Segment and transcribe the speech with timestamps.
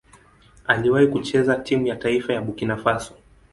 [0.65, 3.13] Aliwahi kucheza timu ya taifa ya Burkina Faso.